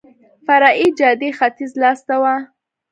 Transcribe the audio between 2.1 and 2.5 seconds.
وه.